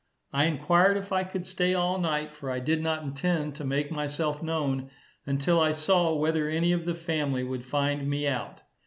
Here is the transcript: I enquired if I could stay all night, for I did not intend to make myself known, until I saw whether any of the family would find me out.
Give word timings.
I 0.33 0.45
enquired 0.45 0.97
if 0.97 1.11
I 1.13 1.23
could 1.23 1.45
stay 1.45 1.75
all 1.75 1.99
night, 1.99 2.31
for 2.31 2.49
I 2.49 2.57
did 2.57 2.81
not 2.81 3.03
intend 3.03 3.53
to 3.57 3.63
make 3.63 3.91
myself 3.91 4.41
known, 4.41 4.89
until 5.27 5.59
I 5.59 5.73
saw 5.73 6.15
whether 6.15 6.49
any 6.49 6.71
of 6.71 6.85
the 6.85 6.95
family 6.95 7.43
would 7.43 7.63
find 7.63 8.09
me 8.09 8.27
out. 8.27 8.61